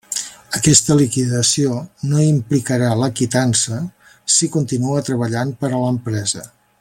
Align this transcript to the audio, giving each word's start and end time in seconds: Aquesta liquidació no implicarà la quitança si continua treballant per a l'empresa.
Aquesta 0.59 0.95
liquidació 0.99 1.75
no 2.13 2.23
implicarà 2.29 2.89
la 3.03 3.11
quitança 3.21 3.79
si 4.37 4.53
continua 4.59 5.07
treballant 5.11 5.57
per 5.63 5.73
a 5.75 5.87
l'empresa. 5.87 6.49